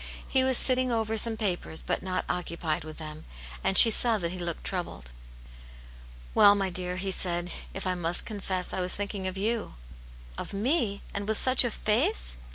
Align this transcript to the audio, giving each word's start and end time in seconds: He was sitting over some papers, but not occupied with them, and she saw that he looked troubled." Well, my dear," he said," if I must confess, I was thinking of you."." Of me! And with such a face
He 0.27 0.43
was 0.43 0.57
sitting 0.57 0.91
over 0.91 1.15
some 1.15 1.37
papers, 1.37 1.83
but 1.85 2.01
not 2.01 2.25
occupied 2.27 2.83
with 2.83 2.97
them, 2.97 3.23
and 3.63 3.77
she 3.77 3.91
saw 3.91 4.17
that 4.17 4.31
he 4.31 4.39
looked 4.39 4.63
troubled." 4.63 5.11
Well, 6.33 6.55
my 6.55 6.71
dear," 6.71 6.95
he 6.95 7.11
said," 7.11 7.51
if 7.75 7.85
I 7.85 7.93
must 7.93 8.25
confess, 8.25 8.73
I 8.73 8.81
was 8.81 8.95
thinking 8.95 9.27
of 9.27 9.37
you."." 9.37 9.75
Of 10.39 10.53
me! 10.53 11.03
And 11.13 11.27
with 11.27 11.37
such 11.37 11.63
a 11.63 11.69
face 11.69 12.37